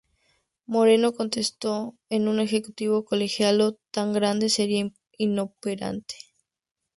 Moreno 0.65 1.13
contestó 1.13 1.95
que 2.09 2.15
un 2.17 2.39
ejecutivo 2.39 3.05
colegiado 3.05 3.77
tan 3.91 4.13
grande 4.13 4.49
sería 4.49 4.91
inoperante. 5.19 6.15